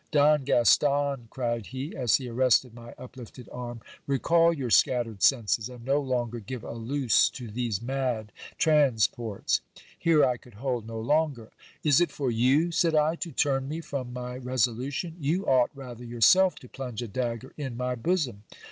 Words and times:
Don 0.09 0.45
Gaston, 0.45 1.27
cried 1.29 1.67
he, 1.67 1.95
as 1.95 2.15
he 2.15 2.27
arrested 2.27 2.73
my 2.73 2.95
uplifted 2.97 3.47
arm, 3.51 3.81
recall 4.07 4.51
your 4.51 4.71
scattered 4.71 5.21
senses, 5.21 5.69
and 5.69 5.85
no 5.85 5.99
longer 6.01 6.39
give 6.39 6.63
a 6.63 6.71
loose 6.73 7.29
to 7.29 7.47
these 7.47 7.83
mad 7.83 8.31
transports. 8.57 9.61
Here 9.99 10.25
I 10.25 10.37
could 10.37 10.55
hold 10.55 10.87
no 10.87 10.99
longer. 10.99 11.51
Is 11.83 12.01
it 12.01 12.09
for 12.11 12.31
you, 12.31 12.71
said 12.71 12.95
I, 12.95 13.13
to 13.17 13.35
rum 13.51 13.69
me 13.69 13.79
from 13.79 14.11
my 14.11 14.33
re 14.37 14.57
solution? 14.57 15.17
You 15.19 15.45
ought 15.45 15.69
rather 15.75 16.03
yourself 16.03 16.55
to 16.61 16.67
plunge 16.67 17.03
a 17.03 17.07
dagger 17.07 17.53
in 17.55 17.77
my 17.77 17.93
bosom. 17.93 18.41